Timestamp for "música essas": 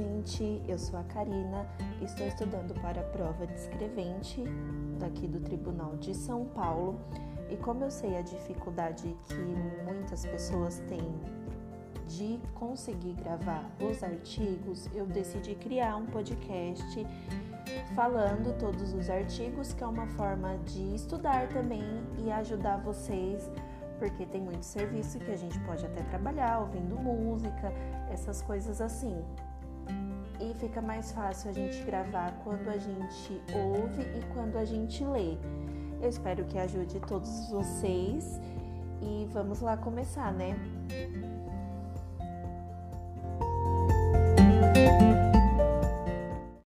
26.96-28.42